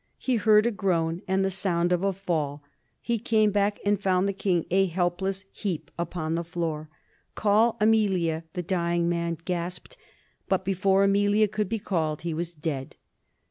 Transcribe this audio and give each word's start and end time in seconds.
He 0.17 0.37
heard 0.37 0.65
a 0.65 0.71
groan 0.71 1.21
and 1.27 1.45
the 1.45 1.49
sonnd 1.51 1.91
of 1.91 2.03
a 2.03 2.11
fall. 2.11 2.63
He 3.03 3.19
came 3.19 3.51
back, 3.51 3.79
and 3.85 4.01
found 4.01 4.27
the 4.27 4.33
King 4.33 4.65
a 4.71 4.87
helpless 4.87 5.45
heap 5.51 5.91
upon 5.95 6.33
the 6.33 6.43
floor. 6.43 6.89
^^Call 7.37 7.77
Amelia," 7.79 8.43
the 8.53 8.63
dying 8.63 9.07
man 9.07 9.37
gasped; 9.45 9.97
but 10.49 10.65
before 10.65 11.03
Amelia 11.03 11.47
could 11.47 11.69
be 11.69 11.77
called 11.77 12.23
he 12.23 12.33
was 12.33 12.55
dead. 12.55 12.95